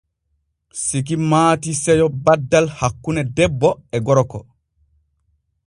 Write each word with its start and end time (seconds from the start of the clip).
Siki 0.83 1.15
maati 1.31 1.71
seyo 1.81 2.07
baddal 2.25 2.67
hakkune 2.79 3.21
debbo 3.37 3.69
e 3.95 4.03
gorko. 4.07 4.39